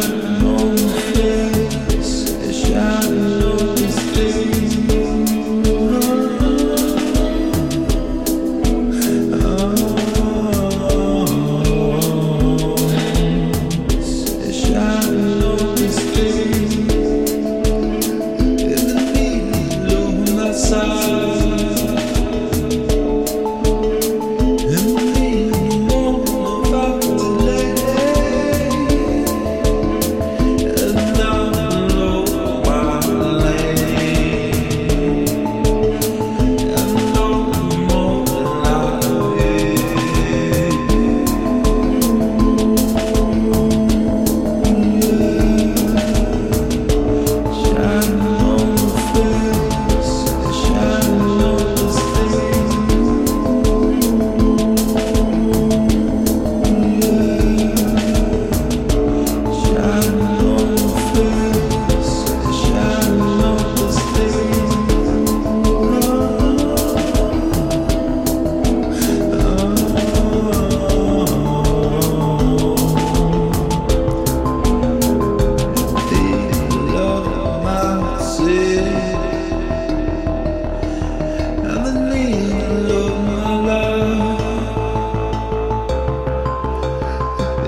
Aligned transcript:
alone. 0.00 0.69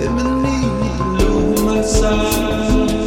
living 0.00 0.42
me, 0.42 0.56
lose 1.18 1.62
my 1.62 1.82
side. 1.82 2.99